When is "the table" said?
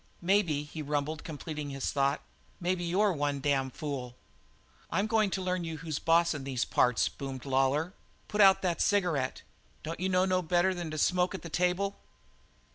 11.43-11.99